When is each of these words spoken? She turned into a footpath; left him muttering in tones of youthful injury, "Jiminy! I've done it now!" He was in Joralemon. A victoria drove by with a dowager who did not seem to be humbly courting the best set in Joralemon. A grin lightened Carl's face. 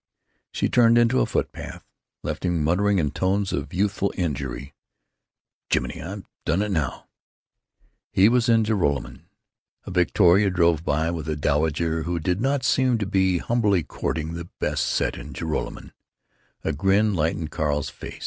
She 0.51 0.67
turned 0.67 0.97
into 0.97 1.21
a 1.21 1.27
footpath; 1.27 1.85
left 2.23 2.43
him 2.43 2.63
muttering 2.63 2.97
in 2.97 3.11
tones 3.11 3.53
of 3.53 3.71
youthful 3.71 4.11
injury, 4.17 4.73
"Jiminy! 5.71 6.01
I've 6.01 6.23
done 6.43 6.63
it 6.63 6.71
now!" 6.71 7.05
He 8.11 8.27
was 8.27 8.49
in 8.49 8.63
Joralemon. 8.63 9.25
A 9.85 9.91
victoria 9.91 10.49
drove 10.49 10.83
by 10.83 11.11
with 11.11 11.29
a 11.29 11.35
dowager 11.35 12.01
who 12.01 12.17
did 12.19 12.41
not 12.41 12.63
seem 12.65 12.97
to 12.97 13.05
be 13.05 13.37
humbly 13.37 13.83
courting 13.83 14.33
the 14.33 14.49
best 14.59 14.87
set 14.87 15.17
in 15.19 15.33
Joralemon. 15.33 15.91
A 16.63 16.73
grin 16.73 17.13
lightened 17.13 17.51
Carl's 17.51 17.91
face. 17.91 18.17